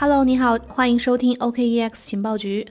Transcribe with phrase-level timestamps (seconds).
[0.00, 2.64] Hello，你好，欢迎收听 OKEX 情报局。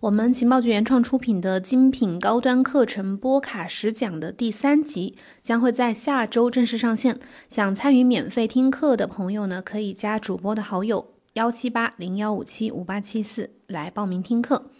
[0.00, 5.14] 我们情报局原创出品的精品高端课程波卡十讲的第三集
[5.44, 7.20] 将会在下周正式上线。
[7.48, 14.71] 想参与免费听课的朋友呢，可以加主播的好友幺七八零幺五七五八七四来报名听课。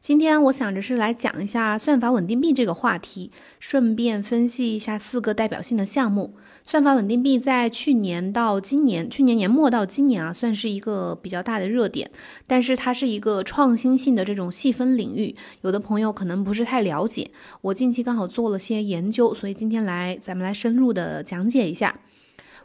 [0.00, 6.34] 今天我想着是来讲一下算法稳定币这个话题，顺便分析一下四个代表性的项目。
[6.62, 12.10] 算法稳定币在去年到今年，去年年末到今年啊，算是一个比较大的热点。
[12.46, 17.30] 但是它是一个创新性的这种细分领域，有的朋友可能不是太了解。
[17.60, 22.00] 我近期刚好做了些研究，所以今天来咱们来深入的讲解一下。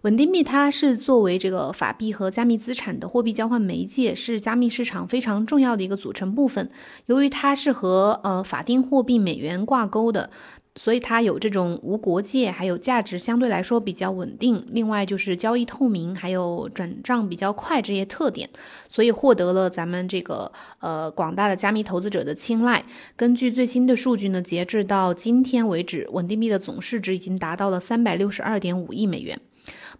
[0.03, 6.69] 稳定币它是作为这个法币和加密资产的货币交换媒介，是加密市场非常重要的一个组成部分。
[7.05, 10.29] 由于它是和呃法定货币美元挂钩的，
[10.75, 14.67] 所以它有这种无国界，还有价值相对来说比较稳定。
[14.71, 18.49] 另外就是交易透明，还有转账比较快这些特点，
[18.89, 22.83] 所以获得了咱们这个呃广大的加密投资者的青睐。
[23.15, 29.39] 根据最新的数据呢，截至到今天为止，稳定币的总市值已经达到了三百六十二点五亿美元。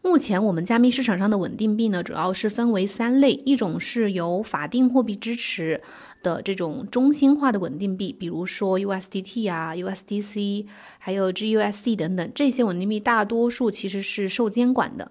[0.05, 5.81] 目前我们加密市场上的稳定币呢，主要是分为三类，一种是由法定货币支持
[6.21, 10.65] 的这种中心化的稳定币，比如说 USDT 啊、USDC，
[10.99, 15.09] 还有 GUSD 等等，这些稳定币大多数其实是受监管的。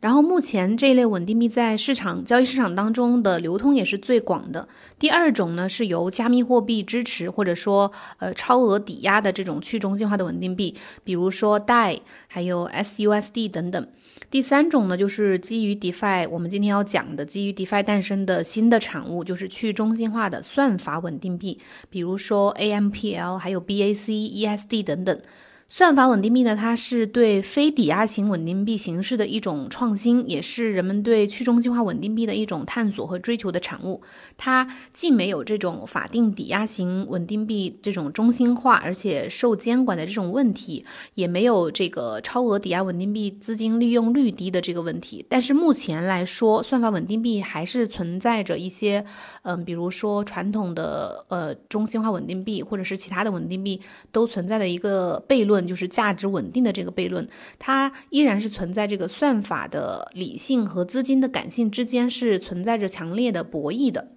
[0.00, 4.66] 然后目前这一类稳定币在市场交易市场当中的流通也是最广的。
[4.98, 13.86] 第二种呢是由加密货币支持或者说呃超额抵押的这种去中心化的稳定币，比如说 DAI，还有 SUSD 等等。
[14.32, 21.58] 第三种呢就是基于 DeFi，我们今天要讲的基于 DeFi 诞生的新的产物，就是去中心化的算法稳定币，
[21.90, 25.20] 比如说 AMPL，还有 BAC、ESD 等等。
[25.68, 34.02] 算法稳定币呢，它是对非抵押型稳定币形式的一种创新，也是人们对去中心化稳定币的一种探索和追求的产物。
[34.36, 45.24] 它既没有这种法定抵押型稳定币这种中心化而且受监管的这种问题，也没有这个超额抵押稳定币资金利用率低的这个问题。
[45.26, 49.02] 但是目前来说，算法稳定币还是存在着一些，
[49.40, 55.61] 嗯，比如说传统的呃中心化稳定币或者是其他的稳定币都存在的一个悖论。
[55.66, 57.28] 就是价值稳定的这个悖论，
[57.58, 64.08] 它依然是存在这个算法的理性和资金的感性之间是存在着强烈的博弈的。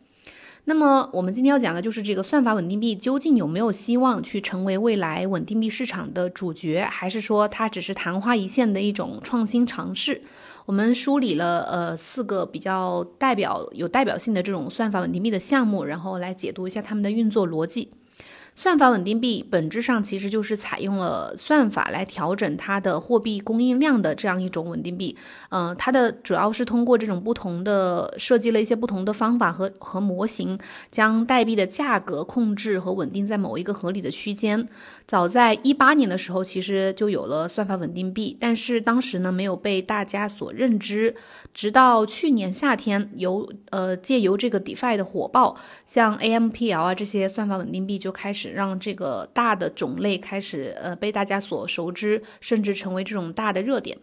[0.67, 10.23] 那么我们今天要讲的就是这个算法稳定币究竟有没有希望去成为未来稳定币市场的主角，还是说它只是昙花一现的一种创新尝试？
[10.65, 17.91] 我们梳理了呃四个比较代表有代表性的这种算法稳定币的项目，然后来解读一下它们的运作逻辑。
[18.57, 25.15] 算法稳定币本质上其实就是采用了算法来调整它的货币供应量的这样一种稳定币。
[25.49, 30.57] 嗯，它的主要是通过这种不同的设计了一些不同的方法和和模型，
[30.89, 34.65] 将代币的价格控制和稳定在某一个合理的区间。
[35.05, 41.13] 早在一八年的时候，其实就有了算法稳定币，但是当时呢没有被大家所认知。
[41.53, 48.44] 直到去年夏天，由呃借由这个 DeFi 的火爆，像 AMPL 啊这些算法稳定币就开始。
[48.51, 53.97] 让这个大的种类开始呃被大家所熟知，甚至成为这种大的热点。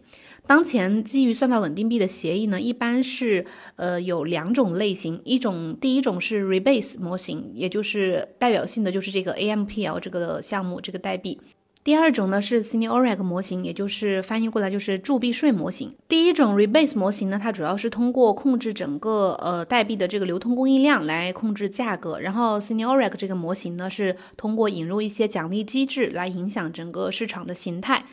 [0.45, 3.45] 当前基于算法稳定币的协议呢，一般是
[3.77, 11.39] 呃有两种类型，一种第一种是 Rebase 模型，也就是代表性的就是这个 AMPL 这个项目这个代币。
[11.83, 15.93] 第二种呢是 Signoreg 模型，也就是翻译过来就是铸币税模型。
[16.07, 28.05] 第一种 Rebase 模型呢，它主要是通过控制整个呃代币的这个流通供应量来控制价格，然后 Signoreg 这个模型呢是通过引入一些奖励机制来影响整个市场的形态。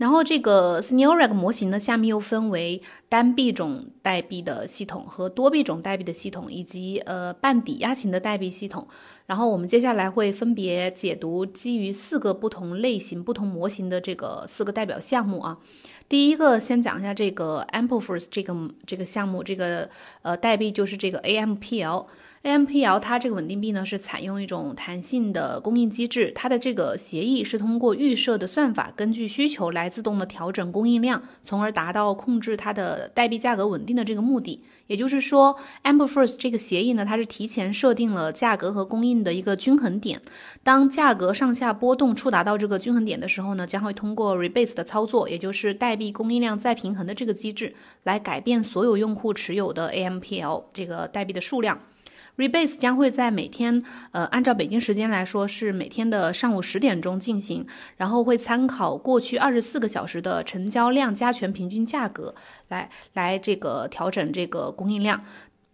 [0.00, 2.80] 然后这个 Signoreg 模型呢，下面又分为
[3.10, 8.88] 单币种代币的系统和多币种代币的系统，以及呃半抵押型的代币系统。
[9.26, 15.58] 然后我们接下来会分别解读基于四个不同类型、不同模型的这个四个代表项目啊。
[16.08, 18.56] 第一个先讲一下这个 Ampleforce 这个
[18.86, 19.90] 这个项目，这个
[20.22, 22.06] 呃代币就是这个 AMPL。
[22.42, 34.64] AMPL 它这个稳定币呢是采用一种弹性的供应机制，它的这个协议是通过预设的算法，根据需求来自动的调整供应量，从而达到控制它的代币价格稳定的这个目的。
[34.86, 35.54] 也就是说
[35.84, 40.22] ，Ampleforce 这个协议呢，它是提前设定了价格和供应的一个均衡点，
[40.62, 51.78] 当价格上下波动触达到这个均衡点的时候呢，将会通过 Rebase 的操作，也就是代币供应量再平衡的这个机制，来改变所有用户持有的 AMPL 这个代币的数量。
[52.40, 53.82] Rebase 将会在每天，
[54.12, 57.66] 呃，按照北京时间来说是每天的上午十点钟进行，
[57.98, 62.34] 然后会参考过去二十四个小时的成交量加权平均价格
[62.68, 65.22] 来来这个调整这个供应量。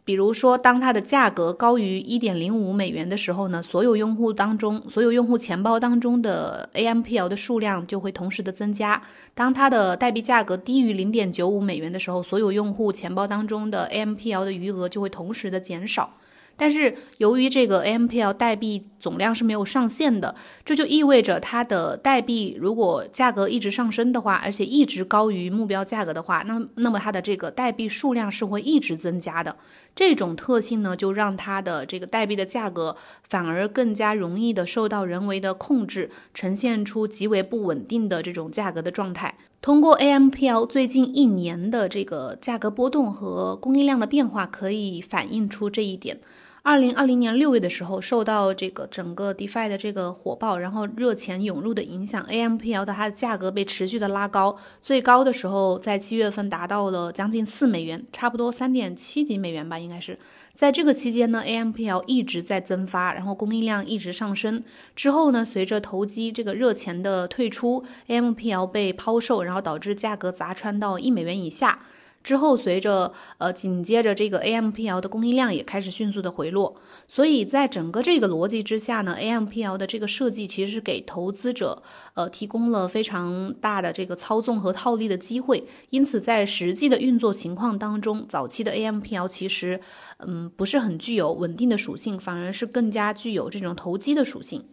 [0.04, 9.00] 比如说，当它的价格高于一点零五美元的时候呢，所有用户当中，所有用户钱包当中的 AMPL 的数量就会同时的增加。
[9.34, 16.14] 当它的代币价格低于零点九五美元的时候，所有用户钱包当中的 AMPL 的余额就会同时的减少。
[16.56, 29.56] 但是由于这个 AMPL 代币总量是没有上限的，这就意味着它的代币如果价格一直上升的话，而且一直高于目标价格的话，那那么它的这个代币数量是会一直增加的。
[29.94, 32.96] 这种特性呢，就让它的这个代币的价格
[33.28, 39.36] 反而更加容易的受到人为的控制，呈现出极为不稳定的这种价格的状态。
[39.62, 46.20] 通过 AMPL 最近一年的这个价格波动和供应量的变化，可以反映出这一点。
[46.66, 60.18] 二零二零年六月的时候，受到这个整个 DeFi 的这个火爆，然后热钱涌入的影响，AMPL 的它的价格被持续的拉高，最高的时候在七月份达到了将近四美元，差不多三点七几美元吧，应该是
[60.54, 64.64] 在这个期间呢，AMPL 一直在增发，然后供应量一直上升。
[64.96, 71.78] 之后呢，随着投机这个热钱的退出，AMPL 被抛售，然后导致价格砸穿到一美元以下。
[72.26, 76.74] 之后，随着呃紧接着这个 AMPL 的供应量也开始迅速的回落，
[77.06, 81.80] 所以在整个这个逻辑之下呢，AMPL 的这个设计其实是给投资者
[82.14, 85.62] 呃提供了非常大的这个操纵和套利的机会。
[85.90, 89.78] 因此，在实际的运作情况当中，早期的 AMPL 其实
[90.18, 94.64] 嗯不是很具有稳定的属性，反而是更加具有这种投机的属性。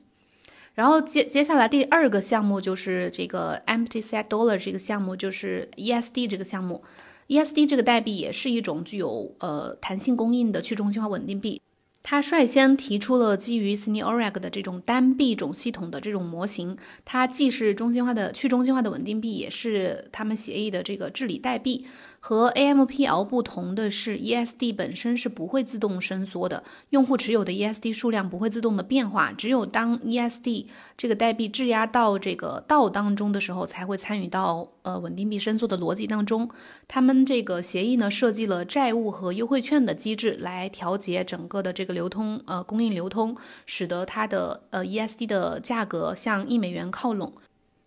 [0.74, 6.84] 然后接接下来第二个项目就是这个 Empty Set Dollar 这个项目，就是 ESD 这个项目。
[7.28, 11.62] ESD 这个代币也是一种具有呃弹性供应的去中心化稳定币。
[12.06, 16.78] 它率先提出了基于 s n e o r a g 的这种单币种系统的这种模型。
[17.06, 21.88] 它既是中心化的去中心化的稳定币，也是他们协议的这个治理代币。
[22.26, 30.68] 和 AMPL 不同的是，ESD 本身是不会自动伸缩的，用户持有的 ESD 数量不会自动的变化，只有当 ESD
[30.98, 36.50] 这个代币质押到这个道当中的时候，才会参与到呃稳定币伸缩的逻辑当中。
[36.88, 43.36] 他们这个协议呢，设计了债务和优惠券的机制来调节整个的这个流通呃供应流通，
[43.66, 47.34] 使得它的呃 ESD 的价格向一美元靠拢。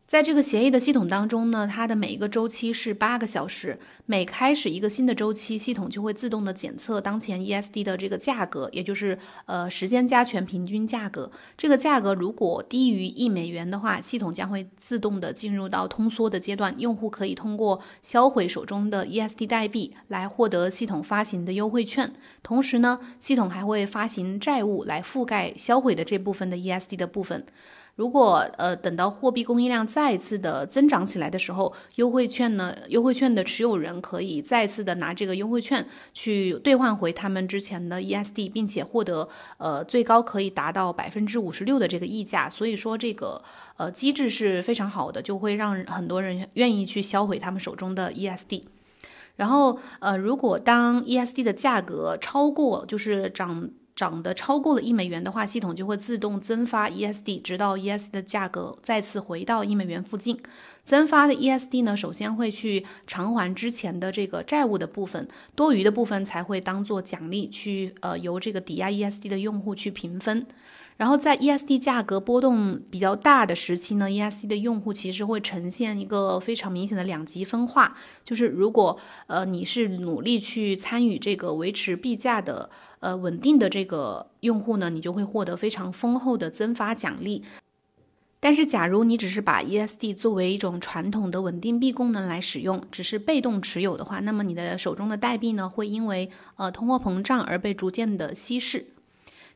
[0.06, 3.76] 在这个协议的系统当中呢，它的每一个周期是八个小时。
[4.04, 11.28] 每开始一个新的周期，系统就会自动的检测当前 ESD 的这个价格，也就是呃时间加权平均价格。
[11.58, 16.72] 这个价格如果低于一美元的话，系统将会自动的进入到通缩的阶段。
[16.78, 22.12] 用户可以通过销毁手中的 ESD 代币来获得系统发行的优惠券。
[22.44, 27.44] 同时呢，系统还会发行债务来覆盖销毁的这部分的 ESD 的部分。
[27.96, 39.26] 如果呃等到货币供应量再次的增长起来的时候，优惠券呢，优惠券的持有人可以再次的拿这个优惠券去兑换回他们之前的 ESD，并且获得
[39.56, 42.50] 呃最高可以达到百分之五十六的这个溢价。
[42.50, 43.42] 所以说这个
[43.78, 48.64] 呃机制是非常好的，就会让很多人愿意去销毁他们手中的 ESD。
[49.36, 53.70] 然后呃如果当 ESD 的价格超过就是涨。
[53.96, 60.38] 涨得超过了一美元的话，系统就会自动增发 ESD，直到 ESD 的价格再次回到一美元附近。
[60.84, 70.46] 增发的 ESD 呢，首先会去偿还之前的这个债务的部分，多余的部分才会当做奖励去呃由这个抵押 ESD 的用户去平分。
[70.96, 87.42] 然后在 ESD 价格波动比较大的时期呢，ESD 的用户其实会呈现一个非常明显的两极分化，就是如果呃你是努力去参与这个维持币价的呃稳定的这个用户呢，你就会获得非常丰厚的增发奖励。
[88.40, 98.86] 但是假如你只是把 ESD 作为一种传统的稳定币功能来使用，只是被动持有的话，那么你的手中的代币呢，会因为呃通货膨胀而被逐渐的稀释。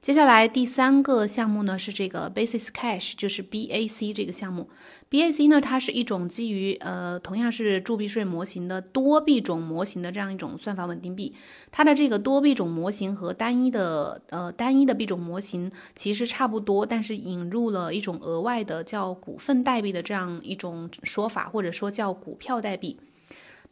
[0.01, 4.71] 接下来第三个项目呢是这个 Basis Cash，就是 BAC 这个项目。
[5.11, 11.35] BAC 呢，它是一种基于呃同样是铸币税模型的多币种模型的这样一种算法稳定币。
[11.71, 22.99] 它的这个多币种模型和单一的呃单一的币种模型其实差不多，但是引入了一种额外的叫股份代币的这样一种说法，或者说叫股票代币。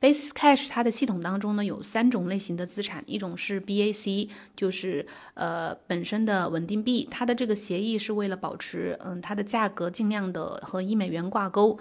[0.01, 11.79] Basis Cash 它的系统当中呢有三种类型的资产，一种是 BAC，就是呃本身的稳定币，它的这个协议是为了保持嗯它的价格尽量的和一美元挂钩。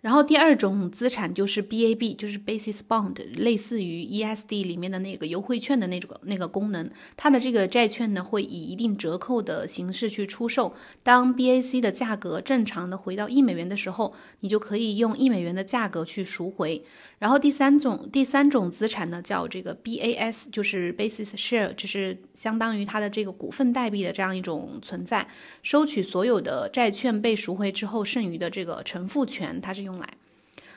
[0.00, 6.90] 然后第二种资产就是 BAB，就是 Basis Bond，类似于 ESD 里面的那个优惠券的那种那个功能。
[7.16, 10.74] 它的这个债券呢，会以一定折扣的形式去出售。
[11.02, 16.82] 当 BAC 的价格正常的回到一美元的时候，你就可以用一美元的价格去赎回。
[17.18, 25.28] 然后第三种第三种资产呢，叫这个 BAS，就是 Basis Share，就是相当于它的这个股份代币的这样一种存在，
[25.62, 30.08] 收取所有的债券被赎回之后剩余的这个承付权，它是用来。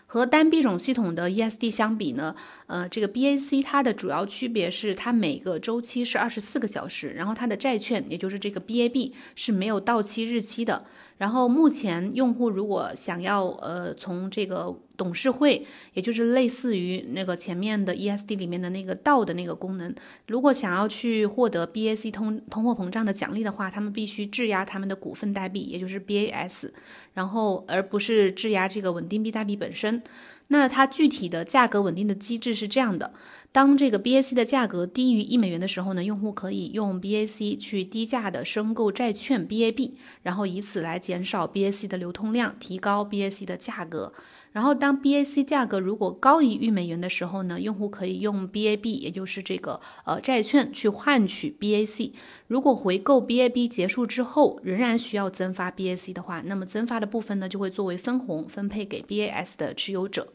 [0.06, 2.36] 和单币种系统的 ESD 相比呢，
[2.68, 10.86] 呃，这个 BAC 它的主要区别是它每个周期是二十四个小时，然后它的债券，也就是这个 BAB 是没有到期日期的。
[11.24, 19.96] 然后目前用户如果想要呃从这个董事会，也就是类似于那个前面的 ESD 里面的那个道的那个功能，
[20.28, 26.70] 如果想要去获得 BAC 通通货膨胀的奖励的话，他们必须质押他们的股份代币，也就是 BAS，
[27.14, 30.04] 然后而不是质押这个稳定币代币本身。
[30.54, 33.12] 那它具体的价格稳定的机制是这样的：
[33.52, 44.14] 当这个 BAC 的价格低于一美元的时候呢，用户可以用 BAC 去低价的申购债券 BAB，然后以此来减少 BAC 的流通量，提高 BAC 的价格。
[44.52, 52.12] 然后当 BAC 价格如果高于一美元的时候呢，用户可以用 BAB，也就是这个呃债券去换取 BAC。
[52.46, 60.32] 如果回购 BAB 结束之后仍然需要增发 BAC 的话，那么增发的部分呢就会作为分红分配给 BAS 的持有者。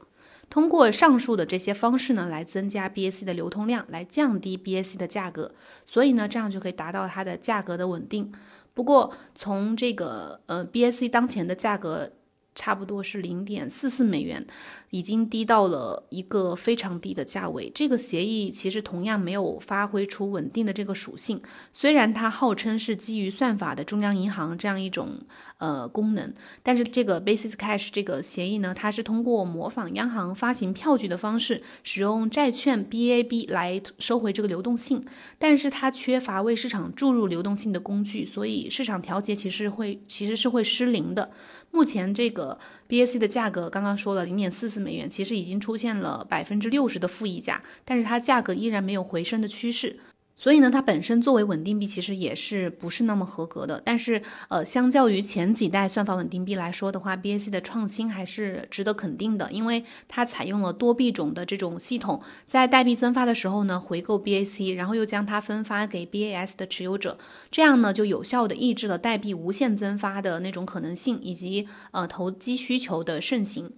[0.51, 5.53] 通过上述的这些方式呢，来增加 BAC 的流通量，来降低 BAC 的价格，
[5.87, 8.33] 所以呢，这样就可以达到它的价格的稳定。
[8.75, 12.13] 不过，从这个呃 BAC 当前的价格。
[12.55, 14.45] 差不多是零点四四美元，
[14.91, 17.71] 已经低到了一个非常低的价位。
[17.75, 21.41] 这个协议其实同样没有发挥出稳定的这个属性。
[21.73, 25.11] 虽然它号称是基于算法的中央银行这样一种
[25.59, 35.05] 呃功能，但是这个 Basis Cash 这个协议呢，它是通过模仿央行发行票据的方式，使用债券 BAB 来收回这个流动性。
[35.39, 41.31] 但是它缺乏为市场注入流动性的工具，所以市场调节其实会其实是会失灵的。
[41.71, 49.99] 目前这个 BAC 的价格刚刚说了零点四四美元，其实已经出现了百分之六十的负溢价，但是它价格依然没有回升的趋势。
[50.41, 53.83] 所以呢，它本身作为稳定币，其实也是不是那么合格的。
[53.85, 67.19] 但是，呃，相较于前几代算法稳定币来说的话，BAC 的创新还是值得肯定的，因为它采用了多币种的这种系统，在代币增发的时候呢，回购 BAC，然后又将它分发给 BAS 的持有者，
[67.51, 73.73] 这样呢，就有效的抑制了代币无限增发的那种可能性，以及呃投机需求的盛行。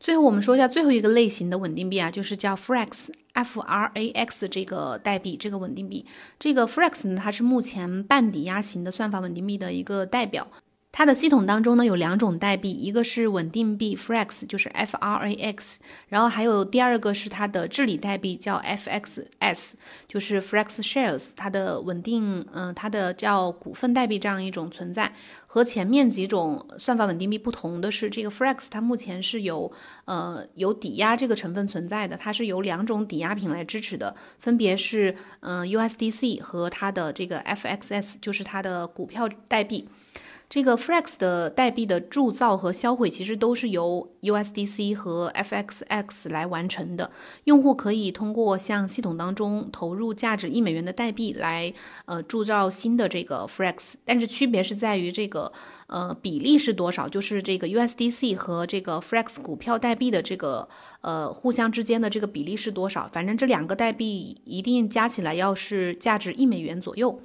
[0.00, 6.04] 最后我们说一下最后一个类型的稳定币啊，就是叫 Frax，F R A X 这个代币，这个稳定币。
[6.38, 10.46] 这个 Frax 呢，它是目前半抵押型的算法稳定币的一个代表。
[10.96, 25.12] 它的系统当中呢有两种代币，一个是稳定币 Frax，就是 F R A X，然后还有第二个是它的治理代币叫 F X S，就是 Frax Shares，它的稳定，嗯，它的叫股份代币这样一种存在。
[25.48, 29.72] 和前面几种算法稳定币不同的是，这个 Frax 它目前是有，
[30.04, 39.88] 呃，有抵押这个成分存在的，它是由两种抵押品来支持的，分别是，嗯，USDC 和它的这个 FXS，就是它的股票代币。
[40.54, 47.10] 这个 Frax 的代币的铸造和销毁其实都是由 USDC 和 FXX 来完成的。
[47.42, 55.52] 用户可以通过向系统当中投入价值一美元的代币来呃铸造新的这个 Frax，但是区别是在于这个
[55.88, 60.68] 呃比例是多少，就是这个 USDC 和这个 Frax 股票代币的这个
[61.00, 63.08] 呃互相之间的这个比例是多少。
[63.12, 67.20] 反正这两个代币一定加起来要是价值一美元左右。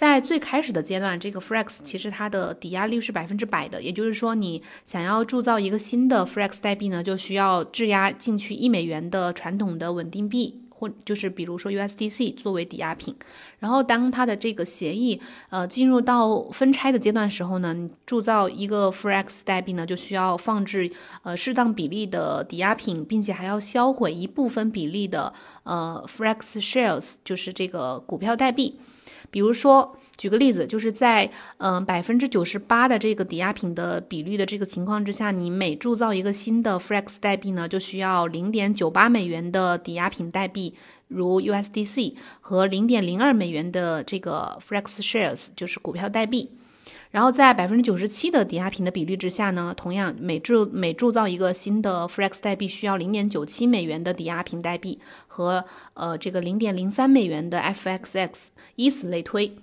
[0.00, 13.14] 在最开始的阶段，这个 Frax 其实它的抵押率是百分之百的，也就是说，你想要铸造一个新的 Frax 代币呢，就需要质押进去一美元的传统的稳定币，或就是比如说 USDC 作为抵押品。
[13.58, 20.90] 然后当它的这个协议呃进入到分拆的阶段时候呢，你铸造一个 Frax 代币呢，就需要放置
[21.22, 25.30] 呃适当比例的抵押品，并且还要销毁一部分比例的
[25.64, 28.78] 呃 Frax Shares，就是这个股票代币。
[29.30, 40.74] 比如说，举个例子，就是在嗯百分之九十八的这个抵押品的比率的这个情况之下，你每铸造一个新的 FREX 代币呢，就需要零点九八美元的抵押品代币，
[41.08, 46.50] 如 USDC 和零点零二美元的这个 FREX Shares，就是股票代币。
[47.10, 55.64] 然后在百分之九十七的抵押品的比率之下呢，同样每铸每铸造一个新的 FREX 代币需要零点九七美元的抵押品代币和
[55.94, 58.30] 呃这个零点零三美元的 FXX，
[58.76, 59.56] 以此类推。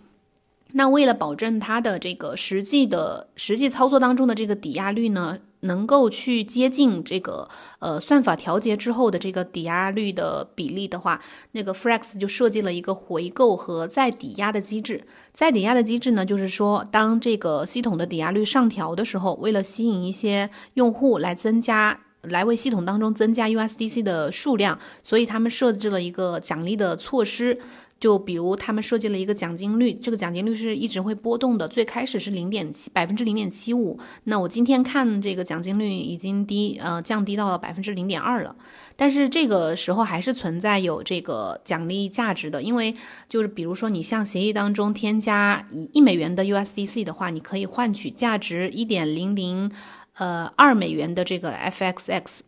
[0.73, 7.47] 那为了保证它的这个实际的实际操作当中的这个抵押率呢，能够去接近这个
[7.79, 11.21] 呃算法调节之后的这个抵押率的比例的话，
[11.51, 15.03] 那个 Frex 就设计了一个回购和再抵押的机制。
[15.33, 22.01] 再抵押的机制呢，就是说当这个系统的抵押率上调的时候，为了吸引一些用户来增加。
[22.23, 27.57] 来为系统当中增加 USDC 的数量，所以他们设置了一个奖励的措施。
[27.99, 31.67] 就比如他们设计了一个奖金率，这个奖金率是一直会波动的。
[31.67, 38.55] 最开始是零点七百分之零点七五，那我今天看这个奖金率已经低呃降低到了百分之零点二了。
[38.95, 42.93] 但是这个时候还是存在有这个奖励价值的，因为
[43.27, 49.71] 就是比如说你像协议当中添加一一美元的 USDC 的话，你可以换取价值一点零零。
[50.19, 52.39] 呃，二美元的这个 FXX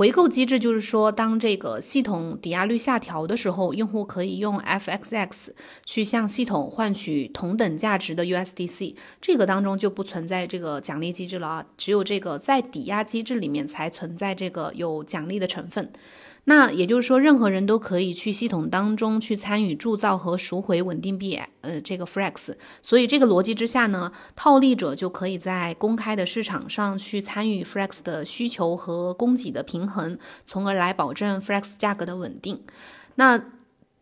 [0.00, 5.50] 回购机制，就是说，当这个系统抵押率下调的时候，用户可以用 FXX
[5.84, 15.92] 去向系统换取同等价值的 USDC，这个当中就不存在这个奖励机制了啊，只有这个在抵押机制里面才存在这个有奖励的成分。
[16.44, 22.54] 那也就是说，任何人都可以去系统当中去参与铸造和赎回稳定币，呃，这个 Frex。
[22.82, 32.60] 所以这个逻辑之下呢，套利者就可以在公开的市场上去参与 Frex 的需求和供给的平衡，从而来保证 Frex 价格的稳定。
[33.16, 33.40] 那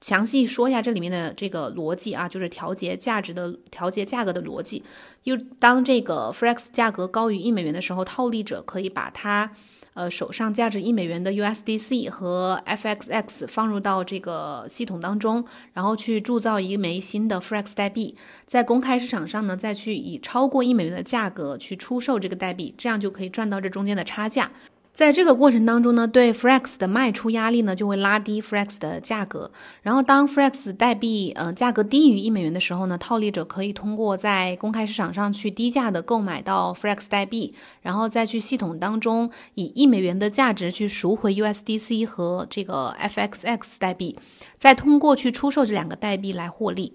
[0.00, 4.84] 详细说一下这里面的这个逻辑啊，就是调节价值的调节价格的逻辑。
[5.24, 9.50] 又当这个 Frex 价格高于一美元的时候，套利者可以把它。
[9.98, 18.14] 呃，手上价值一美元的 USDC 和 FXX 放入到这个系统当中，然后去铸造一枚新的 Frex 代币，
[18.46, 24.52] 在公开市场上呢，再去以超过一美元的价格去出售这个代币，这样就可以赚到这中间的差价。
[24.98, 29.52] 在这个过程当中呢，对 Frex 的卖出压力呢就会拉低 Frex 的价格。
[29.80, 44.18] 然后当 Frex 代币呃价格低于一美元的时候呢，套利者可以通过在公开市场上去低价的购买到 Frex 代币，然后再去系统当中以一美元的价值去赎回 USDC 和这个 FXX 代币，
[44.56, 46.94] 再通过去出售这两个代币来获利。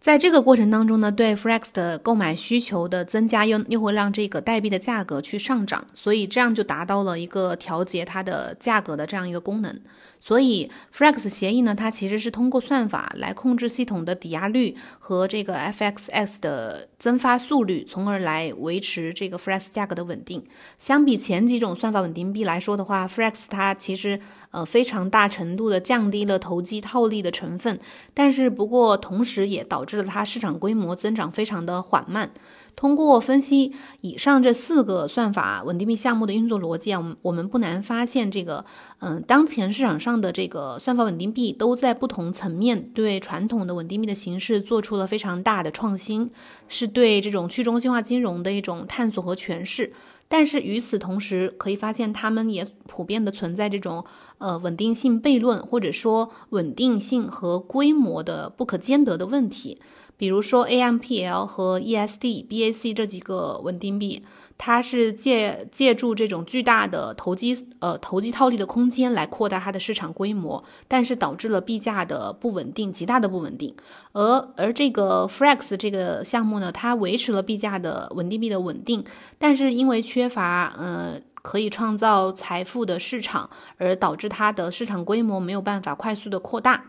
[0.00, 9.78] 在这个过程当中呢，对 Frex 的购买需求的增加，又又会让这个代币的价格去上涨，所以这样就达到了一个调节它的价格的这样一个功能。
[10.22, 20.42] 所以 Frex 协议呢，它其实是通过算法来控制系统的抵押率和这个 FXX 的增发速率，从而来维持这个 Frex 价格的稳定。
[20.78, 27.78] 相比前几种算法稳定币来说的话，Frex 它其实呃非常大程度的降低了投机套利的成分，
[28.14, 32.30] 但是不过同时也导致了它市场规模增长非常的缓慢。
[32.76, 38.64] 通过分析以上这四个算法稳定币项目的运作逻辑啊，我们我们不难发现，这个
[39.00, 46.30] 嗯，当前市场上的这个算法稳定币都在不同层面对传统的稳定币的形式做出了非常大的创新，
[46.68, 49.92] 是对这种去中心化金融的一种探索和诠释。
[50.32, 54.04] 但是与此同时，可以发现他们也普遍的存在这种
[54.38, 59.80] 呃稳定性悖论，或者说稳定性和规模的不可兼得的问题。
[60.20, 64.22] 比如说 AMPL 和 ESD、BAC 这几个稳定币，
[64.58, 73.74] 它是借借助这种巨大的投机呃投机套利的空间来扩大它的市场规模，但是导致了币价的不稳定，极大的不稳定。
[74.12, 79.02] 而而这个 Frex 这个项目呢，它维持了币价的稳定币的稳定，
[79.38, 86.84] 但是因为缺乏呃可以创造财富的市场，而导致它的市场规模没有办法快速的扩大。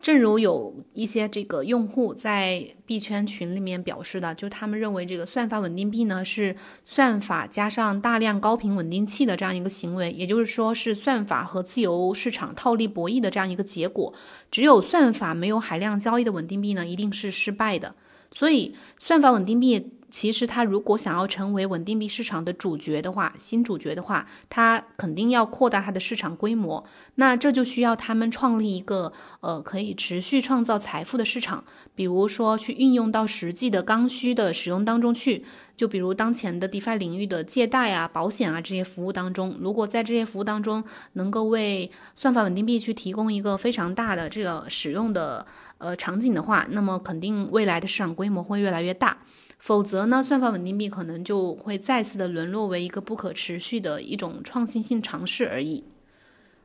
[0.00, 6.54] 正如有一些这个用户在币圈群里面表示的，就他们认为这个算法稳定币呢是
[6.84, 14.14] 算法加上大量高频稳定器的这样一个行为，也就是说是算法和自由市场套利博弈的这样一个结果。
[14.50, 17.94] 只有算法没有海量交易的稳定币呢，一定是失败的。
[18.30, 19.90] 所以算法稳定币。
[20.16, 26.82] 其实，它如果想要成为稳定币市场的主角的话，新主角的话，它肯定要扩大它的市场规模。
[27.16, 31.62] 那这就需要他们创立一个呃可以持续创造财富的市场，
[31.94, 35.44] 比如说去运用到实际的刚需的使用当中去。
[35.76, 45.44] 就比如当前的 DeFi 领域的借贷啊、保险啊这些服务当中，如果在这些服务当中能够为算法稳定币去提供一个非常大的这个使用的
[45.76, 49.18] 呃场景的话，那么肯定未来的市场规模会越来越大。
[49.58, 55.84] 否则呢，算法稳定币可能就会再次的沦落为一个不可持续的一种创新性尝试而已。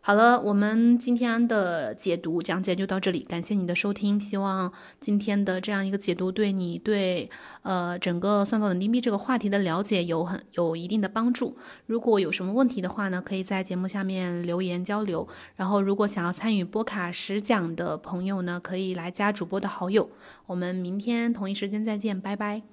[0.03, 4.19] 好了，我们今天的解读讲解就到这里，感谢你的收听。
[4.19, 7.29] 希望今天的这样一个解读对你对
[7.61, 11.55] 呃整个算法稳定币这个话题的了解有很有一定的帮助。
[11.85, 15.27] 如果有什么问题的话呢，可以在节目下面留言交流。
[15.55, 20.09] 然后，如果想要参与波卡十讲的朋友呢，可以来加主播的好友。
[20.47, 22.63] 我们明天同一时间再见，拜拜。